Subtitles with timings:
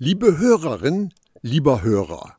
[0.00, 1.12] Liebe Hörerin,
[1.42, 2.36] lieber Hörer,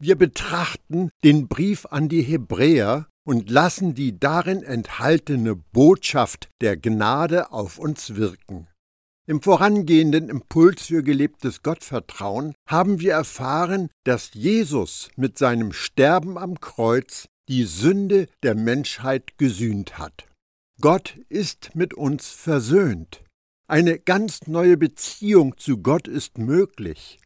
[0.00, 7.52] wir betrachten den Brief an die Hebräer und lassen die darin enthaltene Botschaft der Gnade
[7.52, 8.68] auf uns wirken.
[9.26, 16.58] Im vorangehenden Impuls für gelebtes Gottvertrauen haben wir erfahren, dass Jesus mit seinem Sterben am
[16.58, 20.24] Kreuz die Sünde der Menschheit gesühnt hat.
[20.80, 23.23] Gott ist mit uns versöhnt.
[23.66, 27.18] Eine ganz neue Beziehung zu Gott ist möglich.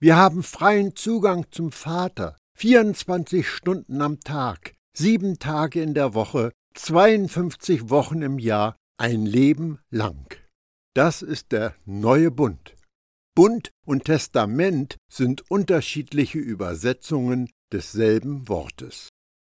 [0.00, 6.50] Wir haben freien Zugang zum Vater, 24 Stunden am Tag, sieben Tage in der Woche,
[6.74, 10.36] 52 Wochen im Jahr, ein Leben lang.
[10.94, 12.74] Das ist der neue Bund.
[13.36, 19.10] Bund und Testament sind unterschiedliche Übersetzungen desselben Wortes.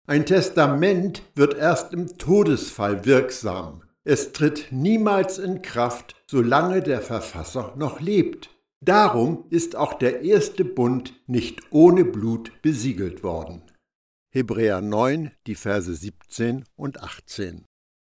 [0.07, 3.83] Ein Testament wird erst im Todesfall wirksam.
[4.03, 8.49] Es tritt niemals in Kraft, solange der Verfasser noch lebt.
[8.83, 13.61] Darum ist auch der erste Bund nicht ohne Blut besiegelt worden.
[14.33, 17.65] Hebräer 9, die Verse 17 und 18.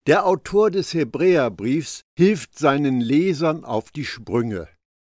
[0.05, 4.67] Der Autor des Hebräerbriefs hilft seinen Lesern auf die Sprünge.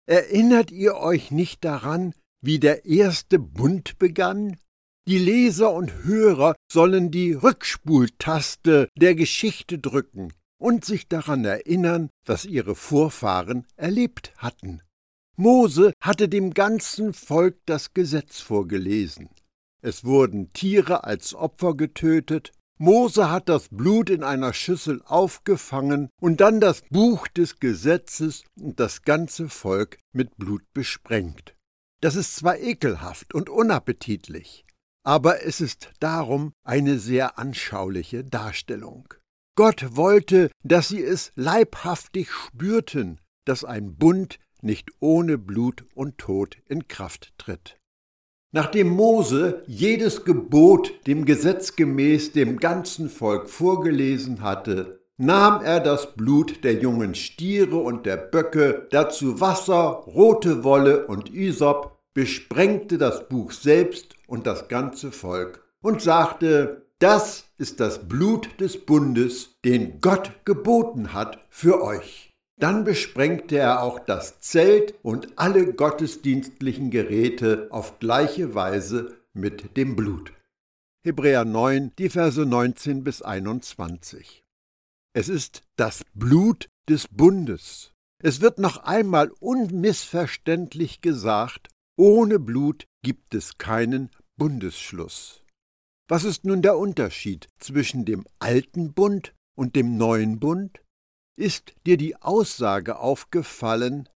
[0.07, 4.59] Erinnert ihr euch nicht daran, wie der erste Bund begann?
[5.07, 10.33] Die Leser und Hörer sollen die Rückspultaste der Geschichte drücken
[10.65, 14.81] und sich daran erinnern, was ihre Vorfahren erlebt hatten.
[15.37, 19.29] Mose hatte dem ganzen Volk das Gesetz vorgelesen.
[19.83, 26.41] Es wurden Tiere als Opfer getötet, Mose hat das Blut in einer Schüssel aufgefangen und
[26.41, 31.55] dann das Buch des Gesetzes und das ganze Volk mit Blut besprengt.
[32.01, 34.65] Das ist zwar ekelhaft und unappetitlich,
[35.05, 39.13] aber es ist darum eine sehr anschauliche Darstellung.
[39.57, 46.57] Gott wollte, dass sie es leibhaftig spürten, dass ein Bund nicht ohne Blut und Tod
[46.67, 47.79] in Kraft tritt.
[48.53, 56.15] Nachdem Mose jedes Gebot dem Gesetz gemäß dem ganzen Volk vorgelesen hatte, nahm er das
[56.15, 63.29] Blut der jungen Stiere und der Böcke, dazu Wasser, rote Wolle und Isop, besprengte das
[63.29, 70.01] Buch selbst und das ganze Volk und sagte, das ist das Blut des Bundes, den
[70.01, 72.33] Gott geboten hat für euch.
[72.57, 79.97] Dann besprengte er auch das Zelt und alle gottesdienstlichen Geräte auf gleiche Weise mit dem
[79.97, 80.33] Blut.
[81.05, 84.45] Hebräer 9, die Verse 19 bis 21.
[85.13, 87.93] Es ist das Blut des Bundes.
[88.23, 95.44] Es wird noch einmal unmissverständlich gesagt, ohne Blut gibt es keinen Bundesschluss.
[96.07, 100.83] Was ist nun der Unterschied zwischen dem alten Bund und dem neuen Bund?
[101.37, 104.09] Ist dir die Aussage aufgefallen,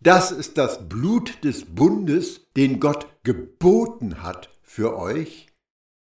[0.00, 5.48] das ist das Blut des Bundes, den Gott geboten hat für euch?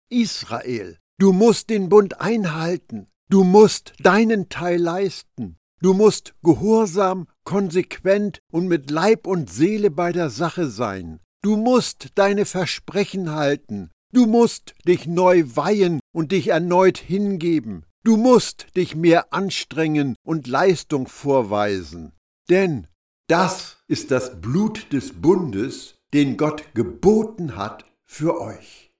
[0.08, 8.40] Israel, du musst den Bund einhalten, du musst deinen Teil leisten, du musst gehorsam, konsequent
[8.50, 14.26] und mit Leib und Seele bei der Sache sein, du musst deine Versprechen halten, Du
[14.26, 17.84] musst dich neu weihen und dich erneut hingeben.
[18.04, 22.12] Du musst dich mehr anstrengen und Leistung vorweisen.
[22.48, 22.86] Denn
[23.28, 28.92] das ist das Blut des Bundes, den Gott geboten hat für euch.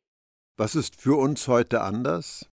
[0.56, 2.50] Was ist für uns heute anders?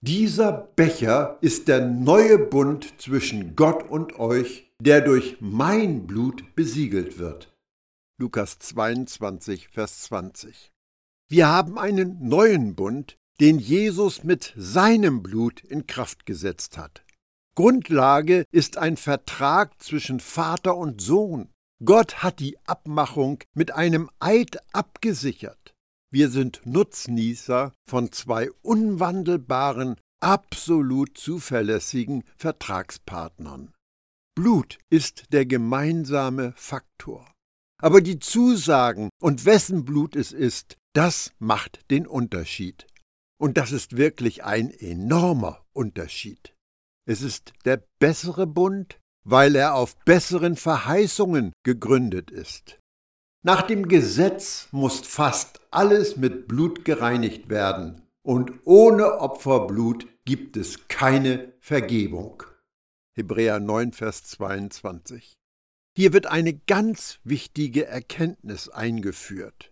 [0.00, 7.18] Dieser Becher ist der neue Bund zwischen Gott und euch, der durch mein Blut besiegelt
[7.18, 7.56] wird.
[8.18, 10.71] Lukas 22, Vers 20.
[11.32, 17.06] Wir haben einen neuen Bund, den Jesus mit seinem Blut in Kraft gesetzt hat.
[17.56, 21.48] Grundlage ist ein Vertrag zwischen Vater und Sohn.
[21.82, 25.72] Gott hat die Abmachung mit einem Eid abgesichert.
[26.10, 33.72] Wir sind Nutznießer von zwei unwandelbaren, absolut zuverlässigen Vertragspartnern.
[34.34, 37.26] Blut ist der gemeinsame Faktor.
[37.80, 42.86] Aber die Zusagen und wessen Blut es ist, das macht den Unterschied.
[43.40, 46.54] Und das ist wirklich ein enormer Unterschied.
[47.06, 52.78] Es ist der bessere Bund, weil er auf besseren Verheißungen gegründet ist.
[53.44, 60.86] Nach dem Gesetz muss fast alles mit Blut gereinigt werden, und ohne Opferblut gibt es
[60.86, 62.44] keine Vergebung.
[63.16, 65.34] Hebräer 9, Vers 22.
[65.96, 69.71] Hier wird eine ganz wichtige Erkenntnis eingeführt.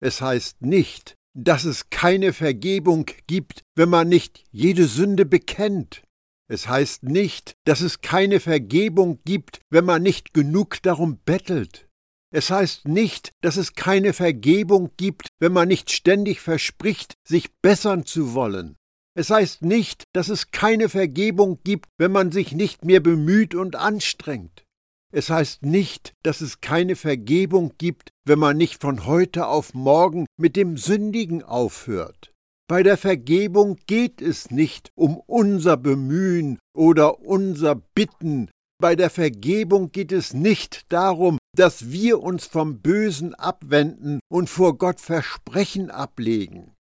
[0.00, 6.02] Es heißt nicht, dass es keine Vergebung gibt, wenn man nicht jede Sünde bekennt.
[6.48, 11.86] Es heißt nicht, dass es keine Vergebung gibt, wenn man nicht genug darum bettelt.
[12.32, 18.04] Es heißt nicht, dass es keine Vergebung gibt, wenn man nicht ständig verspricht, sich bessern
[18.06, 18.76] zu wollen.
[19.16, 23.76] Es heißt nicht, dass es keine Vergebung gibt, wenn man sich nicht mehr bemüht und
[23.76, 24.64] anstrengt.
[25.12, 30.26] Es heißt nicht, dass es keine Vergebung gibt, wenn man nicht von heute auf morgen
[30.38, 32.32] mit dem Sündigen aufhört.
[32.68, 38.48] Bei der Vergebung geht es nicht um unser Bemühen oder unser Bitten.
[38.80, 44.78] Bei der Vergebung geht es nicht darum, dass wir uns vom Bösen abwenden und vor
[44.78, 46.72] Gott Versprechen ablegen.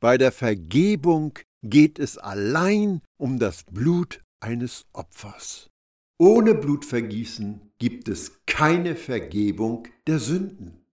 [0.00, 5.71] Bei der Vergebung geht es allein um das Blut eines Opfers.
[6.24, 10.86] Ohne Blutvergießen gibt es keine Vergebung der Sünden.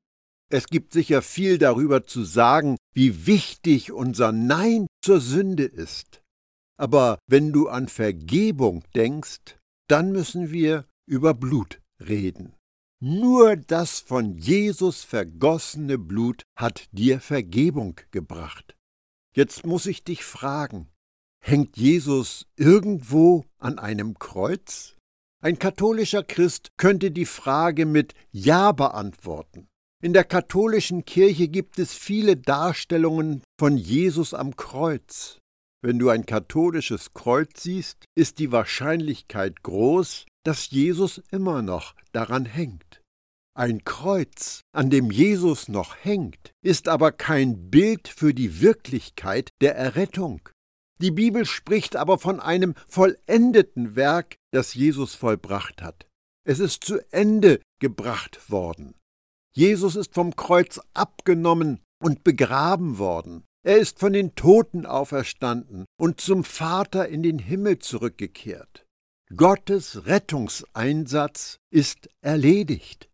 [0.51, 6.23] Es gibt sicher viel darüber zu sagen, wie wichtig unser Nein zur Sünde ist.
[6.77, 12.55] Aber wenn du an Vergebung denkst, dann müssen wir über Blut reden.
[12.99, 18.75] Nur das von Jesus vergossene Blut hat dir Vergebung gebracht.
[19.35, 20.89] Jetzt muss ich dich fragen,
[21.39, 24.95] hängt Jesus irgendwo an einem Kreuz?
[25.41, 29.69] Ein katholischer Christ könnte die Frage mit Ja beantworten.
[30.03, 35.39] In der katholischen Kirche gibt es viele Darstellungen von Jesus am Kreuz.
[35.81, 42.43] Wenn du ein katholisches Kreuz siehst, ist die Wahrscheinlichkeit groß, dass Jesus immer noch daran
[42.43, 43.01] hängt.
[43.57, 49.75] Ein Kreuz, an dem Jesus noch hängt, ist aber kein Bild für die Wirklichkeit der
[49.77, 50.41] Errettung.
[51.01, 56.07] Die Bibel spricht aber von einem vollendeten Werk, das Jesus vollbracht hat.
[56.45, 58.95] Es ist zu Ende gebracht worden.
[59.53, 63.45] Jesus ist vom Kreuz abgenommen und begraben worden.
[63.65, 68.85] Er ist von den Toten auferstanden und zum Vater in den Himmel zurückgekehrt.
[69.35, 73.09] Gottes Rettungseinsatz ist erledigt.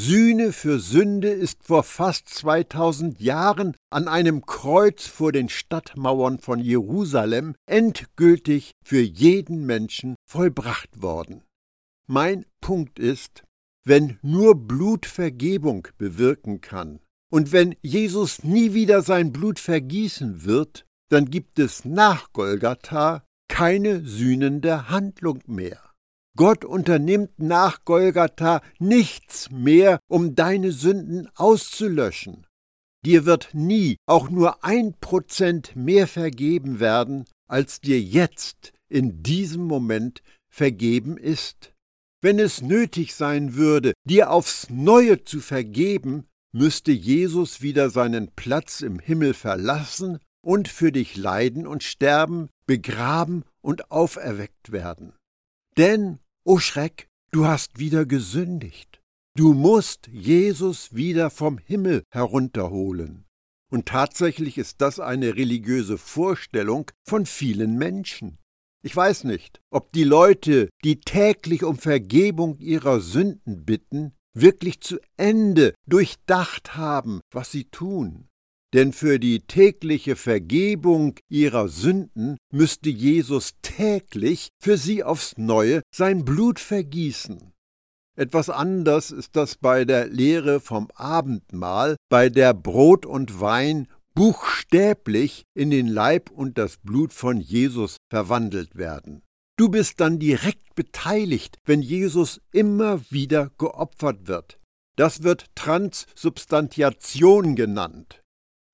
[0.00, 6.60] Sühne für Sünde ist vor fast 2000 Jahren an einem Kreuz vor den Stadtmauern von
[6.60, 11.42] Jerusalem endgültig für jeden Menschen vollbracht worden.
[12.08, 13.42] Mein Punkt ist,
[13.84, 17.00] wenn nur Blut Vergebung bewirken kann
[17.32, 24.06] und wenn Jesus nie wieder sein Blut vergießen wird, dann gibt es nach Golgatha keine
[24.06, 25.87] sühnende Handlung mehr.
[26.38, 32.46] Gott unternimmt nach Golgatha nichts mehr, um deine Sünden auszulöschen.
[33.04, 39.64] Dir wird nie auch nur ein Prozent mehr vergeben werden, als dir jetzt in diesem
[39.64, 41.72] Moment vergeben ist.
[42.20, 48.80] Wenn es nötig sein würde, dir aufs neue zu vergeben, müsste Jesus wieder seinen Platz
[48.80, 55.14] im Himmel verlassen und für dich leiden und sterben, begraben und auferweckt werden.
[55.76, 59.02] Denn O Schreck, du hast wieder gesündigt.
[59.36, 63.26] Du musst Jesus wieder vom Himmel herunterholen.
[63.70, 68.38] Und tatsächlich ist das eine religiöse Vorstellung von vielen Menschen.
[68.82, 74.98] Ich weiß nicht, ob die Leute, die täglich um Vergebung ihrer Sünden bitten, wirklich zu
[75.16, 78.27] Ende durchdacht haben, was sie tun.
[78.74, 86.24] Denn für die tägliche Vergebung ihrer Sünden müsste Jesus täglich für sie aufs neue sein
[86.24, 87.52] Blut vergießen.
[88.16, 95.44] Etwas anders ist das bei der Lehre vom Abendmahl, bei der Brot und Wein buchstäblich
[95.54, 99.22] in den Leib und das Blut von Jesus verwandelt werden.
[99.56, 104.58] Du bist dann direkt beteiligt, wenn Jesus immer wieder geopfert wird.
[104.96, 108.20] Das wird Transsubstantiation genannt.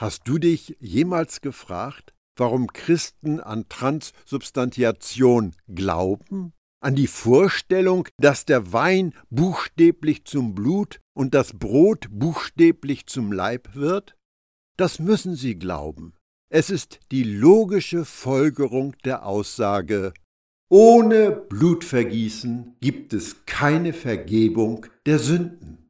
[0.01, 6.53] Hast du dich jemals gefragt, warum Christen an Transsubstantiation glauben?
[6.81, 13.75] An die Vorstellung, dass der Wein buchstäblich zum Blut und das Brot buchstäblich zum Leib
[13.75, 14.17] wird?
[14.77, 16.15] Das müssen sie glauben.
[16.51, 20.13] Es ist die logische Folgerung der Aussage,
[20.69, 25.84] ohne Blutvergießen gibt es keine Vergebung der Sünden.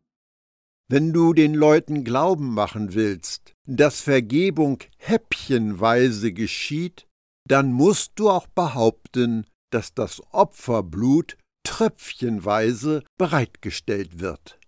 [0.94, 7.08] Wenn du den Leuten Glauben machen willst, dass Vergebung häppchenweise geschieht,
[7.48, 11.36] dann musst du auch behaupten, dass das Opferblut
[11.66, 14.60] tröpfchenweise bereitgestellt wird.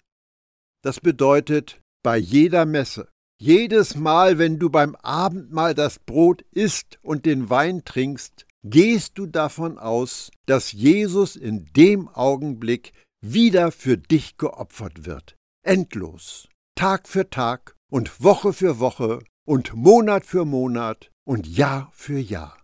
[0.82, 3.08] Das bedeutet, bei jeder Messe,
[3.40, 9.26] jedes Mal, wenn du beim Abendmahl das Brot isst und den Wein trinkst, gehst du
[9.26, 15.35] davon aus, dass Jesus in dem Augenblick wieder für dich geopfert wird
[15.66, 22.18] endlos, Tag für Tag und Woche für Woche und Monat für Monat und Jahr für
[22.18, 22.62] Jahr.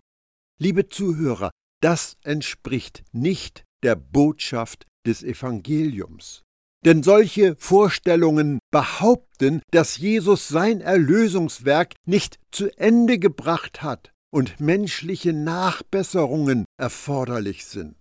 [0.58, 6.42] Liebe Zuhörer, das entspricht nicht der Botschaft des Evangeliums.
[6.84, 15.32] Denn solche Vorstellungen behaupten, dass Jesus sein Erlösungswerk nicht zu Ende gebracht hat und menschliche
[15.32, 17.96] Nachbesserungen erforderlich sind.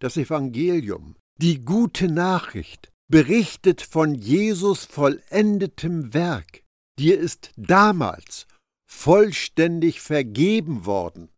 [0.00, 6.62] Das Evangelium, die gute Nachricht, berichtet von Jesus vollendetem Werk.
[6.98, 8.46] Dir ist damals
[8.88, 11.28] vollständig vergeben worden.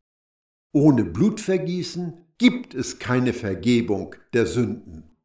[0.72, 5.16] Ohne Blutvergießen gibt es keine Vergebung der Sünden.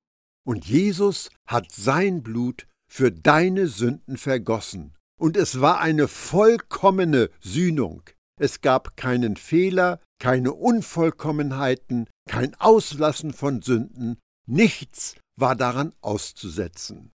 [0.45, 4.93] Und Jesus hat sein Blut für deine Sünden vergossen.
[5.19, 8.01] Und es war eine vollkommene Sühnung.
[8.39, 17.11] Es gab keinen Fehler, keine Unvollkommenheiten, kein Auslassen von Sünden, nichts war daran auszusetzen.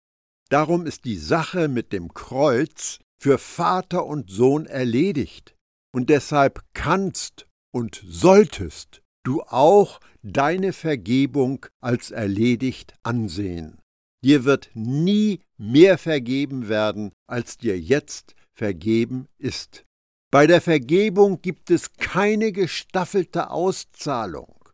[0.49, 5.55] Darum ist die Sache mit dem Kreuz für Vater und Sohn erledigt,
[5.93, 13.79] und deshalb kannst und solltest du auch deine Vergebung als erledigt ansehen.
[14.23, 19.85] Dir wird nie mehr vergeben werden, als dir jetzt vergeben ist.
[20.31, 24.69] Bei der Vergebung gibt es keine gestaffelte Auszahlung.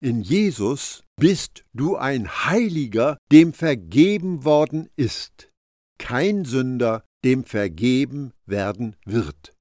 [0.00, 5.50] In Jesus bist du ein Heiliger, dem vergeben worden ist,
[5.98, 9.52] kein Sünder, dem vergeben werden wird.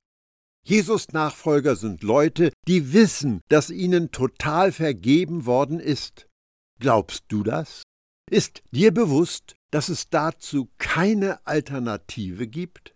[0.67, 6.27] Jesus Nachfolger sind Leute, die wissen, dass ihnen total vergeben worden ist.
[6.79, 7.83] Glaubst du das?
[8.29, 12.94] Ist dir bewusst, dass es dazu keine Alternative gibt?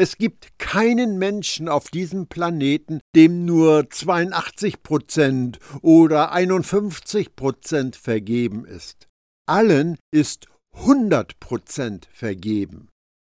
[0.00, 8.64] Es gibt keinen Menschen auf diesem Planeten, dem nur 82 Prozent oder 51 Prozent vergeben
[8.64, 9.08] ist.
[9.46, 12.88] Allen ist 100 Prozent vergeben.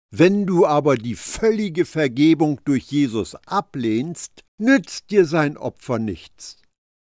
[0.09, 6.61] Wenn du aber die völlige Vergebung durch Jesus ablehnst, nützt dir sein Opfer nichts.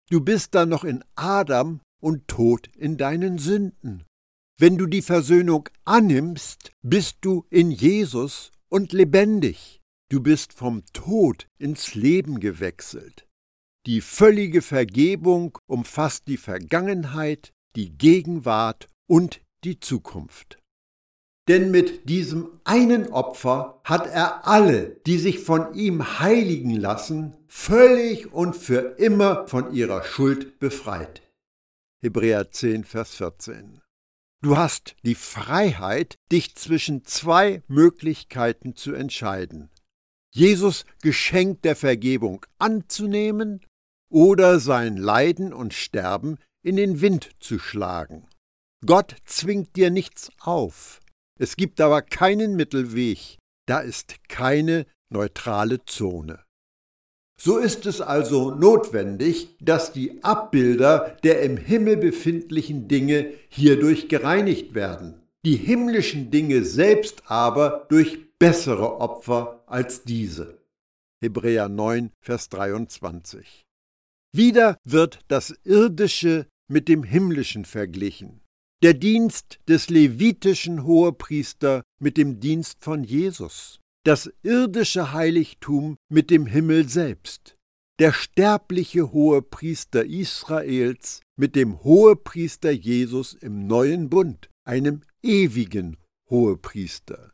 [0.08, 4.04] Du bist dann noch in Adam und tot in deinen Sünden.
[4.56, 9.80] Wenn du die Versöhnung annimmst, bist du in Jesus und lebendig.
[10.10, 13.26] Du bist vom Tod ins Leben gewechselt.
[13.86, 20.58] Die völlige Vergebung umfasst die Vergangenheit, die Gegenwart und die Zukunft.
[21.48, 28.32] Denn mit diesem einen Opfer hat er alle, die sich von ihm heiligen lassen, völlig
[28.32, 31.22] und für immer von ihrer Schuld befreit.
[32.02, 33.80] Hebräer 10, Vers 14.
[34.40, 39.68] Du hast die Freiheit, dich zwischen zwei Möglichkeiten zu entscheiden.
[40.32, 43.66] Jesus Geschenk der Vergebung anzunehmen
[44.10, 48.28] oder sein Leiden und Sterben in den Wind zu schlagen.
[48.86, 51.00] Gott zwingt dir nichts auf.
[51.40, 56.44] Es gibt aber keinen Mittelweg, da ist keine neutrale Zone.
[57.40, 64.74] So ist es also notwendig, dass die Abbilder der im Himmel befindlichen Dinge hierdurch gereinigt
[64.74, 70.58] werden, die himmlischen Dinge selbst aber durch bessere Opfer als diese.
[71.20, 73.64] Hebräer 9, Vers 23.
[74.32, 78.40] Wieder wird das Irdische mit dem Himmlischen verglichen
[78.82, 86.46] der Dienst des levitischen Hohepriester mit dem Dienst von Jesus, das irdische Heiligtum mit dem
[86.46, 87.58] Himmel selbst,
[87.98, 95.98] der sterbliche Hohepriester Israels mit dem Hohepriester Jesus im neuen Bund, einem ewigen
[96.30, 97.32] Hohepriester.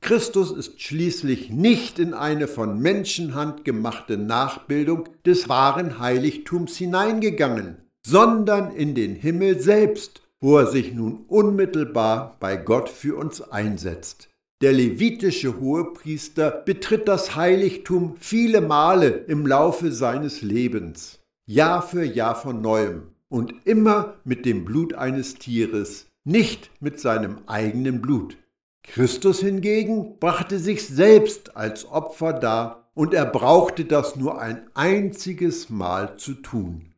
[0.00, 8.70] Christus ist schließlich nicht in eine von Menschenhand gemachte Nachbildung des wahren Heiligtums hineingegangen, sondern
[8.70, 14.27] in den Himmel selbst wo er sich nun unmittelbar bei Gott für uns einsetzt.
[14.60, 22.34] Der levitische Hohepriester betritt das Heiligtum viele Male im Laufe seines Lebens, Jahr für Jahr
[22.34, 28.36] von neuem und immer mit dem Blut eines Tieres, nicht mit seinem eigenen Blut.
[28.82, 35.70] Christus hingegen brachte sich selbst als Opfer dar und er brauchte das nur ein einziges
[35.70, 36.94] Mal zu tun.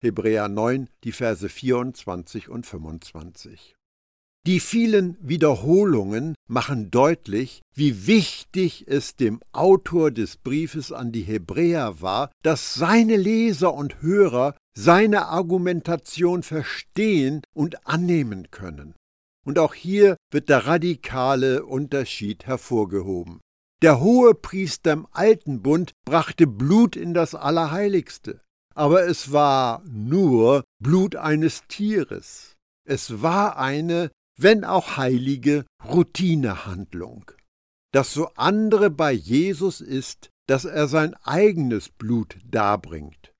[0.00, 3.75] Hebräer 9, die Verse 24 und 25.
[4.46, 12.00] Die vielen Wiederholungen machen deutlich, wie wichtig es dem Autor des Briefes an die Hebräer
[12.00, 18.94] war, dass seine Leser und Hörer seine Argumentation verstehen und annehmen können.
[19.44, 23.40] Und auch hier wird der radikale Unterschied hervorgehoben.
[23.82, 28.40] Der hohe Priester im Alten Bund brachte Blut in das Allerheiligste
[28.76, 32.56] aber es war nur Blut eines Tieres.
[32.86, 37.30] Es war eine, wenn auch heilige, Routinehandlung.
[37.92, 43.32] Das so andere bei Jesus ist, dass er sein eigenes Blut darbringt.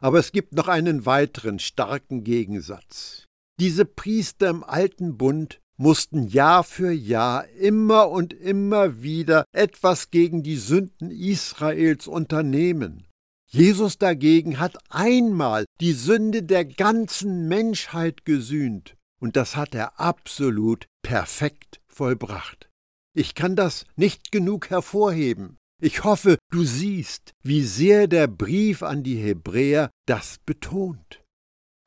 [0.00, 3.26] Aber es gibt noch einen weiteren starken Gegensatz.
[3.60, 10.42] Diese Priester im alten Bund mussten Jahr für Jahr immer und immer wieder etwas gegen
[10.42, 13.06] die Sünden Israels unternehmen.
[13.50, 20.86] Jesus dagegen hat einmal die Sünde der ganzen Menschheit gesühnt, und das hat er absolut
[21.02, 22.68] perfekt vollbracht.
[23.14, 25.56] Ich kann das nicht genug hervorheben.
[25.82, 31.22] Ich hoffe, du siehst, wie sehr der Brief an die Hebräer das betont.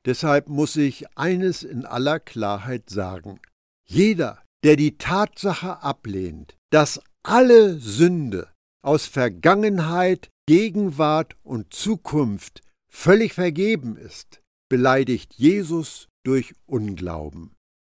[0.04, 3.40] Deshalb muss ich eines in aller Klarheit sagen.
[3.86, 8.48] Jeder, der die Tatsache ablehnt, dass alle Sünde
[8.82, 17.54] aus Vergangenheit, Gegenwart und Zukunft völlig vergeben ist, beleidigt Jesus durch Unglauben.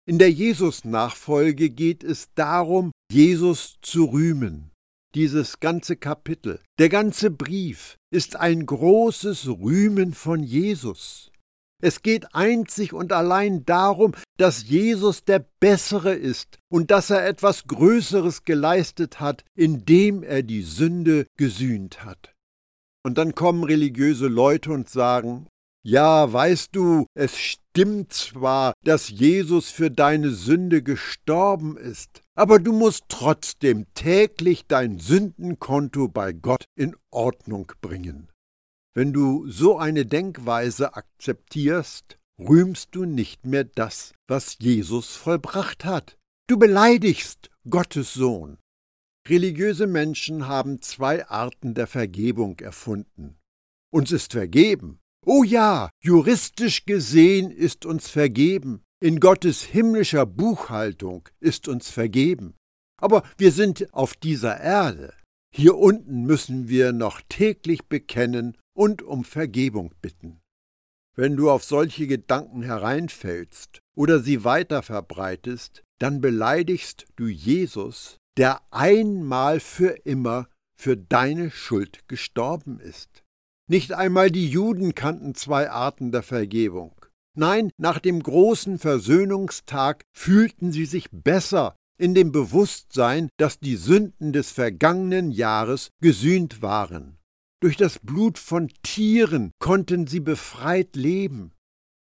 [0.06, 4.70] In der Jesus-Nachfolge geht es darum, Jesus zu rühmen.
[5.14, 11.30] Dieses ganze Kapitel, der ganze Brief ist ein großes Rühmen von Jesus.
[11.80, 17.66] Es geht einzig und allein darum, dass Jesus der Bessere ist und dass er etwas
[17.66, 22.34] Größeres geleistet hat, indem er die Sünde gesühnt hat.
[23.04, 25.46] Und dann kommen religiöse Leute und sagen,
[25.86, 32.72] ja, weißt du, es stimmt zwar, dass Jesus für deine Sünde gestorben ist, aber du
[32.72, 38.30] musst trotzdem täglich dein Sündenkonto bei Gott in Ordnung bringen.
[38.94, 46.16] Wenn du so eine Denkweise akzeptierst, rühmst du nicht mehr das, was Jesus vollbracht hat.
[46.48, 48.58] Du beleidigst Gottes Sohn.
[49.28, 53.36] Religiöse Menschen haben zwei Arten der Vergebung erfunden.
[53.90, 54.98] Uns ist vergeben.
[55.26, 58.82] Oh ja, juristisch gesehen ist uns vergeben.
[59.00, 62.54] In Gottes himmlischer Buchhaltung ist uns vergeben.
[63.00, 65.14] Aber wir sind auf dieser Erde.
[65.54, 70.40] Hier unten müssen wir noch täglich bekennen und um Vergebung bitten.
[71.16, 78.60] Wenn du auf solche Gedanken hereinfällst oder sie weiter verbreitest, dann beleidigst du Jesus, der
[78.70, 83.23] einmal für immer für deine Schuld gestorben ist.
[83.66, 86.94] Nicht einmal die Juden kannten zwei Arten der Vergebung.
[87.36, 94.32] Nein, nach dem großen Versöhnungstag fühlten sie sich besser in dem Bewusstsein, dass die Sünden
[94.32, 97.18] des vergangenen Jahres gesühnt waren.
[97.60, 101.52] Durch das Blut von Tieren konnten sie befreit leben.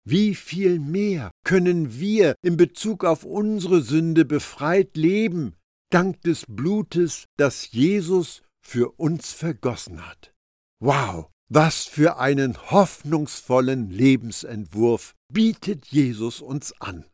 [0.05, 5.55] Wie viel mehr können wir in Bezug auf unsere Sünde befreit leben,
[5.91, 10.35] dank des Blutes, das Jesus für uns vergossen hat.
[10.81, 17.05] Wow, was für einen hoffnungsvollen Lebensentwurf bietet Jesus uns an.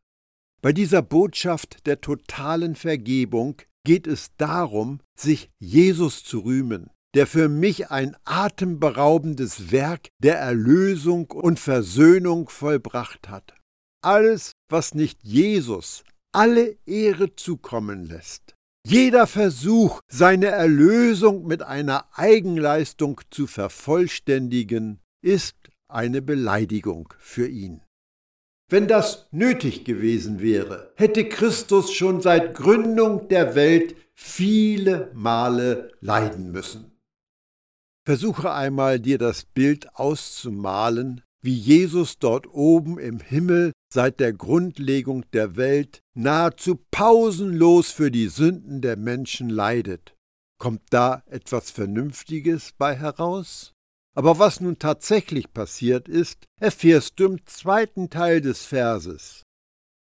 [0.63, 7.49] Bei dieser Botschaft der totalen Vergebung geht es darum, sich Jesus zu rühmen, der für
[7.49, 13.55] mich ein atemberaubendes Werk der Erlösung und Versöhnung vollbracht hat.
[14.03, 18.55] Alles, was nicht Jesus alle Ehre zukommen lässt.
[18.85, 27.83] Jeder Versuch, seine Erlösung mit einer Eigenleistung zu vervollständigen, ist eine Beleidigung für ihn.
[28.69, 36.51] Wenn das nötig gewesen wäre, hätte Christus schon seit Gründung der Welt viele Male leiden
[36.51, 36.93] müssen.
[38.05, 45.25] Versuche einmal dir das Bild auszumalen, wie Jesus dort oben im Himmel seit der Grundlegung
[45.33, 50.17] der Welt nahezu pausenlos für die Sünden der Menschen leidet.
[50.59, 53.75] Kommt da etwas Vernünftiges bei heraus?
[54.15, 59.43] Aber was nun tatsächlich passiert ist, erfährst du im zweiten Teil des Verses.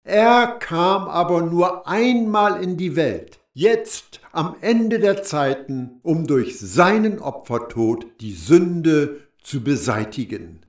[0.04, 6.58] Er kam aber nur einmal in die Welt, jetzt am Ende der Zeiten, um durch
[6.58, 10.64] seinen Opfertod die Sünde zu beseitigen.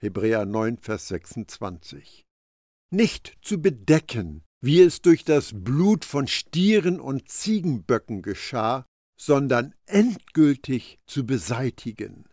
[0.00, 2.27] Hebräer 9, Vers 26.
[2.90, 8.86] Nicht zu bedecken, wie es durch das Blut von Stieren und Ziegenböcken geschah,
[9.20, 12.24] sondern endgültig zu beseitigen.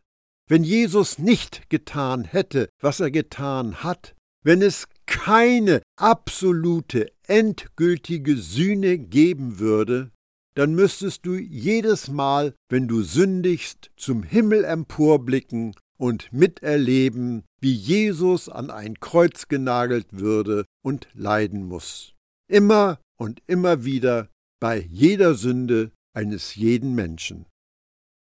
[0.47, 8.99] Wenn Jesus nicht getan hätte, was er getan hat, wenn es keine absolute, endgültige Sühne
[8.99, 10.11] geben würde,
[10.55, 18.49] dann müsstest du jedes Mal, wenn du sündigst, zum Himmel emporblicken und miterleben, wie Jesus
[18.49, 22.13] an ein Kreuz genagelt würde und leiden muss.
[22.47, 24.29] Immer und immer wieder
[24.59, 27.45] bei jeder Sünde eines jeden Menschen.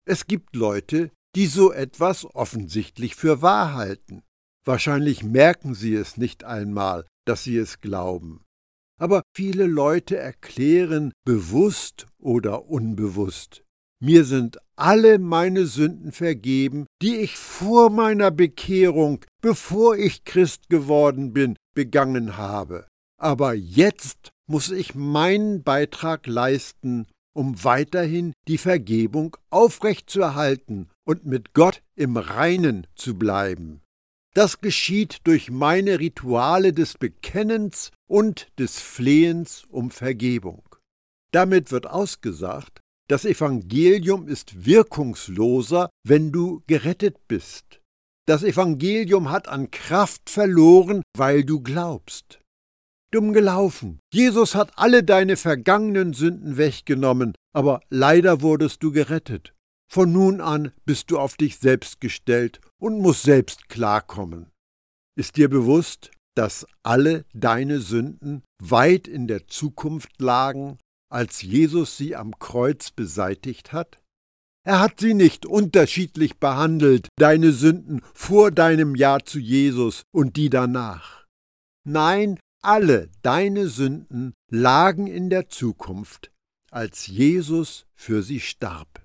[0.05, 4.23] Es gibt Leute, die so etwas offensichtlich für wahr halten.
[4.65, 8.43] Wahrscheinlich merken sie es nicht einmal, dass sie es glauben.
[8.99, 13.63] Aber viele Leute erklären bewusst oder unbewusst,
[14.01, 21.33] mir sind alle meine Sünden vergeben, die ich vor meiner Bekehrung, bevor ich Christ geworden
[21.33, 22.87] bin, begangen habe.
[23.19, 31.81] Aber jetzt muss ich meinen Beitrag leisten, um weiterhin die Vergebung aufrechtzuerhalten und mit Gott
[31.95, 33.81] im Reinen zu bleiben.
[34.33, 40.63] Das geschieht durch meine Rituale des Bekennens und des Flehens um Vergebung.
[41.31, 42.80] Damit wird ausgesagt,
[43.11, 47.81] das Evangelium ist wirkungsloser, wenn du gerettet bist.
[48.25, 52.39] Das Evangelium hat an Kraft verloren, weil du glaubst.
[53.11, 53.99] Dumm gelaufen.
[54.13, 59.53] Jesus hat alle deine vergangenen Sünden weggenommen, aber leider wurdest du gerettet.
[59.91, 64.49] Von nun an bist du auf dich selbst gestellt und musst selbst klarkommen.
[65.17, 70.77] Ist dir bewusst, dass alle deine Sünden weit in der Zukunft lagen
[71.11, 74.01] als Jesus sie am Kreuz beseitigt hat?
[74.63, 80.49] Er hat sie nicht unterschiedlich behandelt, deine Sünden vor deinem Ja zu Jesus und die
[80.49, 81.25] danach.
[81.83, 86.31] Nein, alle deine Sünden lagen in der Zukunft,
[86.69, 89.03] als Jesus für sie starb.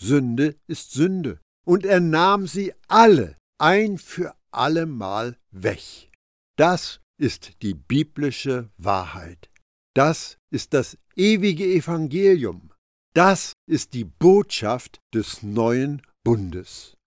[0.00, 6.12] Sünde ist Sünde, und er nahm sie alle ein für allemal weg.
[6.56, 9.50] Das ist die biblische Wahrheit.
[9.96, 12.70] Das ist das ewige Evangelium.
[13.14, 16.98] Das ist die Botschaft des neuen Bundes.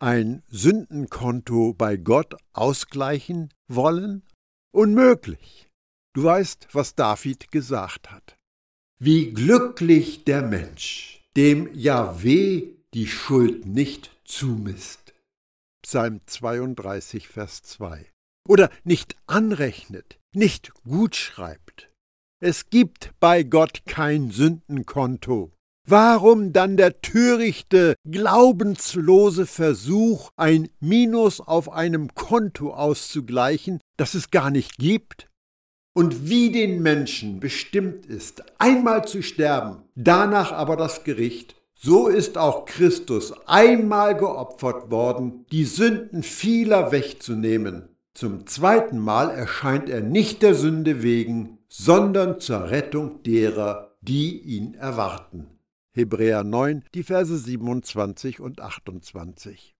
[0.00, 4.24] Ein Sündenkonto bei Gott ausgleichen wollen?
[4.74, 5.68] Unmöglich.
[6.12, 8.36] Du weißt, was David gesagt hat.
[8.98, 15.14] Wie glücklich der Mensch, dem Jahweh die Schuld nicht zumisst.
[15.82, 18.10] Psalm 32, Vers 2.
[18.48, 21.88] Oder nicht anrechnet, nicht gut schreibt.
[22.40, 25.50] Es gibt bei Gott kein Sündenkonto.
[25.84, 34.50] Warum dann der törichte, glaubenslose Versuch, ein Minus auf einem Konto auszugleichen, das es gar
[34.50, 35.28] nicht gibt?
[35.96, 42.38] Und wie den Menschen bestimmt ist, einmal zu sterben, danach aber das Gericht, so ist
[42.38, 47.88] auch Christus einmal geopfert worden, die Sünden vieler wegzunehmen.
[48.14, 54.74] Zum zweiten Mal erscheint er nicht der Sünde wegen, sondern zur Rettung derer, die ihn
[54.74, 55.58] erwarten.
[55.92, 59.74] Hebräer 9, die Verse 27 und 28.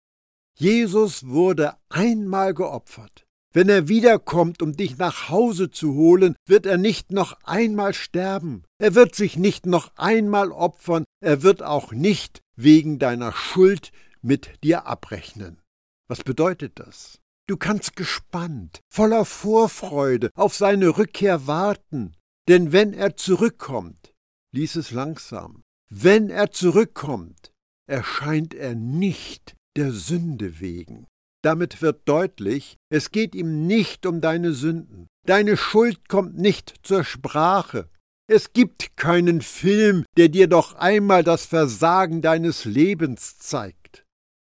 [0.59, 3.24] Jesus wurde einmal geopfert.
[3.53, 8.64] Wenn er wiederkommt, um dich nach Hause zu holen, wird er nicht noch einmal sterben.
[8.79, 11.05] Er wird sich nicht noch einmal opfern.
[11.20, 15.62] Er wird auch nicht wegen deiner Schuld mit dir abrechnen.
[16.09, 17.20] Was bedeutet das?
[17.49, 22.15] Du kannst gespannt, voller Vorfreude auf seine Rückkehr warten,
[22.47, 24.13] denn wenn er zurückkommt,
[24.55, 27.53] lies es langsam, wenn er zurückkommt,
[27.89, 31.07] erscheint er nicht der Sünde wegen.
[31.43, 35.07] Damit wird deutlich, es geht ihm nicht um deine Sünden.
[35.25, 37.89] Deine Schuld kommt nicht zur Sprache.
[38.31, 43.88] Es gibt keinen Film, der dir doch einmal das Versagen deines Lebens zeigt.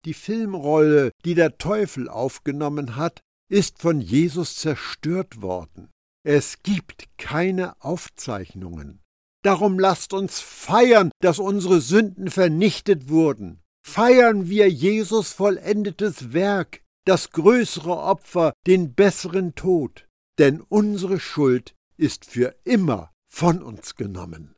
[0.04, 5.90] Die Filmrolle, die der Teufel aufgenommen hat, ist von Jesus zerstört worden.
[6.26, 9.00] Es gibt keine Aufzeichnungen.
[9.42, 13.60] Darum lasst uns feiern, dass unsere Sünden vernichtet wurden.
[13.86, 20.06] Feiern wir Jesus vollendetes Werk, das größere Opfer, den besseren Tod.
[20.38, 24.54] Denn unsere Schuld ist für immer von uns genommen.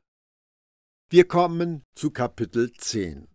[1.10, 3.28] Wir kommen zu Kapitel 10.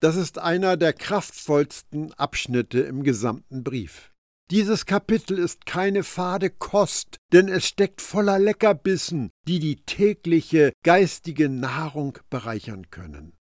[0.00, 4.10] Das ist einer der kraftvollsten Abschnitte im gesamten Brief.
[4.50, 11.48] Dieses Kapitel ist keine fade Kost, denn es steckt voller Leckerbissen, die die tägliche geistige
[11.48, 13.36] Nahrung bereichern können.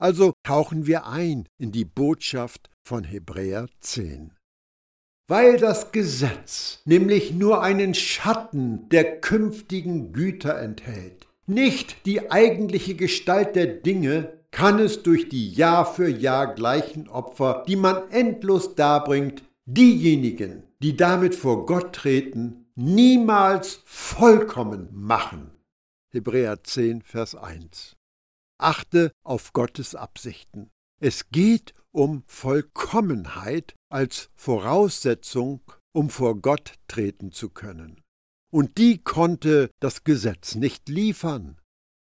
[0.00, 4.32] Also tauchen wir ein in die Botschaft von Hebräer 10.
[5.28, 13.56] Weil das Gesetz nämlich nur einen Schatten der künftigen Güter enthält, nicht die eigentliche Gestalt
[13.56, 19.42] der Dinge, kann es durch die Jahr für Jahr gleichen Opfer, die man endlos darbringt,
[19.64, 25.50] diejenigen, die damit vor Gott treten, niemals vollkommen machen.
[26.12, 27.96] Hebräer 10, Vers 1.
[28.56, 30.70] Achte auf Gottes Absichten.
[31.00, 35.62] Es geht um Vollkommenheit als Voraussetzung,
[35.92, 38.00] um vor Gott treten zu können.
[38.52, 41.58] Und die konnte das Gesetz nicht liefern.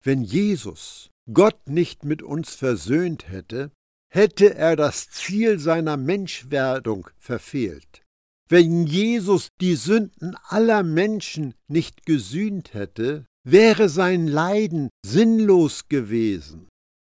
[0.04, 3.72] Wenn Jesus Gott nicht mit uns versöhnt hätte,
[4.14, 8.04] hätte er das Ziel seiner Menschwerdung verfehlt.
[8.48, 16.68] Wenn Jesus die Sünden aller Menschen nicht gesühnt hätte, wäre sein Leiden sinnlos gewesen.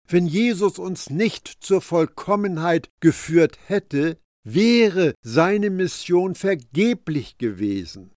[0.08, 8.12] Wenn Jesus uns nicht zur Vollkommenheit geführt hätte, wäre seine Mission vergeblich gewesen.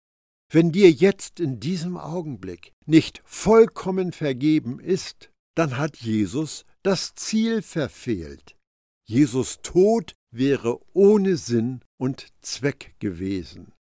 [0.53, 7.63] Wenn dir jetzt in diesem Augenblick nicht vollkommen vergeben ist, dann hat Jesus das Ziel
[7.63, 8.57] verfehlt.
[9.09, 13.73] Jesus Tod wäre ohne Sinn und Zweck gewesen.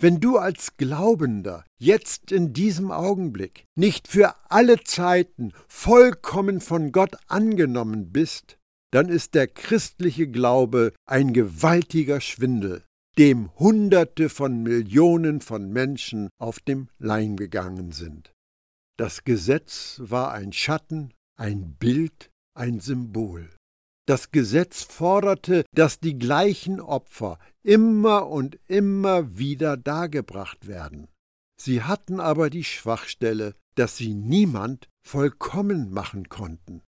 [0.00, 7.16] Wenn du als Glaubender jetzt in diesem Augenblick nicht für alle Zeiten vollkommen von Gott
[7.28, 8.58] angenommen bist,
[8.90, 12.82] dann ist der christliche Glaube ein gewaltiger Schwindel,
[13.18, 18.33] dem Hunderte von Millionen von Menschen auf dem Leim gegangen sind.
[18.96, 23.50] Das Gesetz war ein Schatten, ein Bild, ein Symbol.
[24.06, 31.08] Das Gesetz forderte, dass die gleichen Opfer immer und immer wieder dargebracht werden.
[31.60, 36.82] Sie hatten aber die Schwachstelle, dass sie niemand vollkommen machen konnten.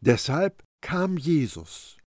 [0.00, 1.98] Deshalb kam Jesus.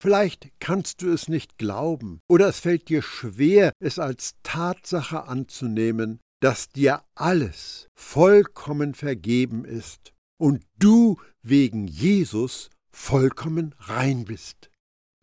[0.00, 6.20] Vielleicht kannst du es nicht glauben oder es fällt dir schwer, es als Tatsache anzunehmen,
[6.40, 14.70] dass dir alles vollkommen vergeben ist und du wegen Jesus vollkommen rein bist.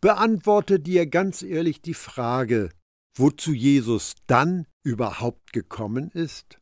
[0.01, 2.69] Beantworte dir ganz ehrlich die Frage,
[3.17, 6.60] wozu Jesus dann überhaupt gekommen ist?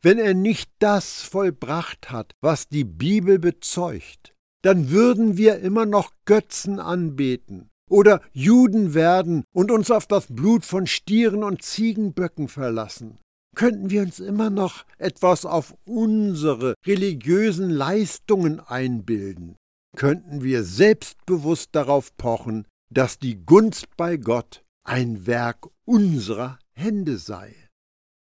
[0.00, 4.32] Wenn er nicht das vollbracht hat, was die Bibel bezeugt,
[4.62, 10.64] dann würden wir immer noch Götzen anbeten oder Juden werden und uns auf das Blut
[10.64, 13.18] von Stieren und Ziegenböcken verlassen.
[13.56, 19.56] Könnten wir uns immer noch etwas auf unsere religiösen Leistungen einbilden,
[19.96, 27.54] könnten wir selbstbewusst darauf pochen, dass die Gunst bei Gott ein Werk unserer Hände sei.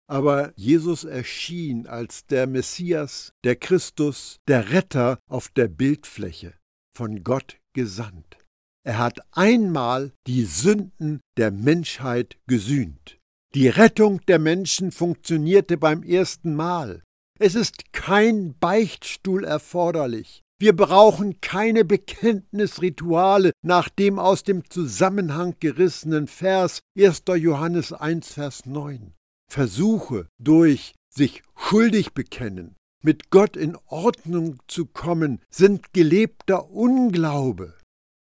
[0.07, 6.53] Aber Jesus erschien als der Messias, der Christus, der Retter auf der Bildfläche,
[6.95, 8.37] von Gott gesandt.
[8.83, 13.20] Er hat einmal die Sünden der Menschheit gesühnt.
[13.53, 17.03] Die Rettung der Menschen funktionierte beim ersten Mal.
[17.39, 26.27] Es ist kein Beichtstuhl erforderlich, wir brauchen keine Bekenntnisrituale nach dem aus dem Zusammenhang gerissenen
[26.27, 27.23] Vers 1.
[27.35, 29.15] Johannes 1, Vers 9.
[29.51, 37.73] Versuche durch sich schuldig bekennen, mit Gott in Ordnung zu kommen, sind gelebter Unglaube.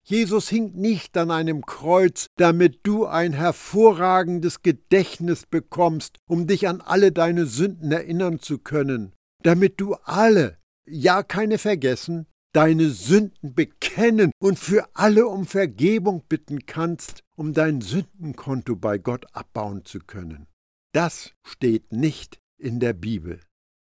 [0.06, 6.82] Jesus hing nicht an einem Kreuz, damit du ein hervorragendes Gedächtnis bekommst, um dich an
[6.82, 14.30] alle deine Sünden erinnern zu können, damit du alle ja keine vergessen, deine Sünden bekennen
[14.38, 20.46] und für alle um Vergebung bitten kannst, um dein Sündenkonto bei Gott abbauen zu können.
[20.92, 23.40] Das steht nicht in der Bibel.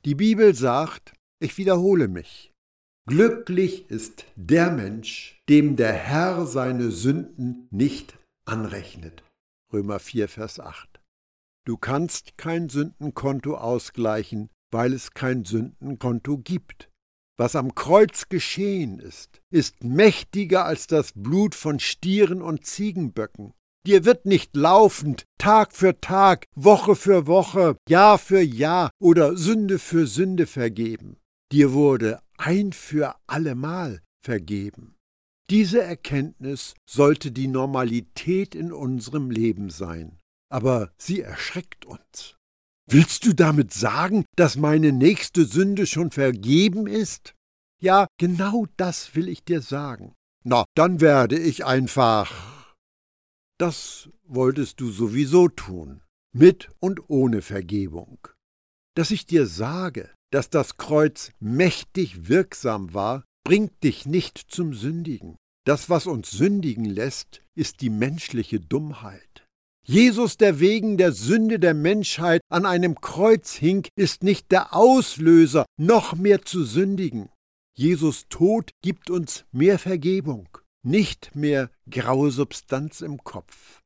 [0.05, 2.51] Die Bibel sagt, ich wiederhole mich,
[3.07, 9.23] glücklich ist der Mensch, dem der Herr seine Sünden nicht anrechnet.
[9.71, 10.99] Römer 4, Vers 8.
[11.65, 16.89] Du kannst kein Sündenkonto ausgleichen, weil es kein Sündenkonto gibt.
[17.37, 23.53] Was am Kreuz geschehen ist, ist mächtiger als das Blut von Stieren und Ziegenböcken.
[23.87, 29.79] Dir wird nicht laufend, Tag für Tag, Woche für Woche, Jahr für Jahr oder Sünde
[29.79, 31.17] für Sünde vergeben.
[31.51, 34.95] Dir wurde ein für allemal vergeben.
[35.49, 42.35] Diese Erkenntnis sollte die Normalität in unserem Leben sein, aber sie erschreckt uns.
[42.87, 47.35] Willst du damit sagen, dass meine nächste Sünde schon vergeben ist?
[47.81, 50.13] Ja, genau das will ich dir sagen.
[50.43, 52.75] Na, dann werde ich einfach.
[53.59, 58.19] Das wolltest du sowieso tun, mit und ohne Vergebung.
[58.95, 65.37] Dass ich dir sage, dass das Kreuz mächtig wirksam war, bringt dich nicht zum Sündigen.
[65.65, 69.45] Das, was uns sündigen lässt, ist die menschliche Dummheit.
[69.85, 75.65] Jesus, der wegen der Sünde der Menschheit an einem Kreuz hing, ist nicht der Auslöser,
[75.77, 77.29] noch mehr zu sündigen.
[77.75, 80.47] Jesus Tod gibt uns mehr Vergebung,
[80.83, 83.79] nicht mehr graue Substanz im Kopf.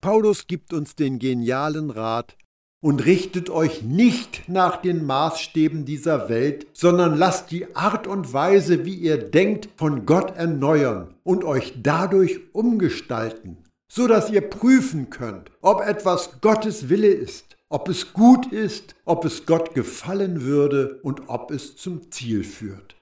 [0.00, 2.38] Paulus gibt uns den genialen Rat,
[2.82, 8.84] und richtet euch nicht nach den Maßstäben dieser Welt, sondern lasst die Art und Weise,
[8.84, 13.58] wie ihr denkt, von Gott erneuern und euch dadurch umgestalten
[13.90, 19.24] so dass ihr prüfen könnt, ob etwas Gottes Wille ist, ob es gut ist, ob
[19.24, 22.96] es Gott gefallen würde und ob es zum Ziel führt.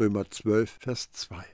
[0.00, 1.44] Römer 12, Vers 2.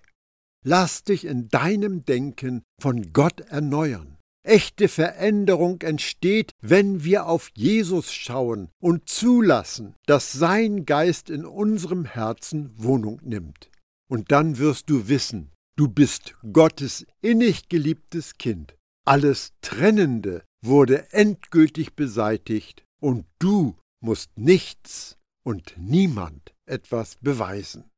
[0.67, 4.13] Lass dich in deinem Denken von Gott erneuern.
[4.44, 12.04] Echte Veränderung entsteht, wenn wir auf Jesus schauen und zulassen, dass sein Geist in unserem
[12.04, 13.70] Herzen Wohnung nimmt.
[14.07, 18.76] Und dann wirst du wissen, du bist Gottes innig geliebtes Kind.
[19.07, 27.90] Alles Trennende wurde endgültig beseitigt und du musst nichts und niemand etwas beweisen.